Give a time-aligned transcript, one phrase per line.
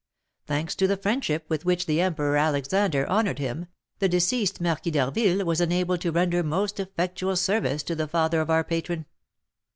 [0.47, 3.67] Thanks to the friendship with which the Emperor Alexander honoured him,
[3.99, 8.49] the deceased Marquis d'Harville was enabled to render most effectual service to the father of
[8.49, 9.05] our patron.